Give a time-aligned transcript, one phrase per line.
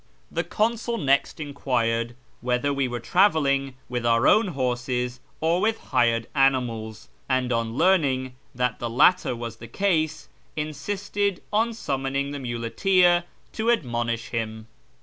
[0.31, 6.25] The consul next enquired whether we were travelling with our own horses or with hired
[6.33, 13.25] animals, and, on learning that the latter was the case, insisted on summoning the muleteer
[13.53, 14.65] to" admonish" him.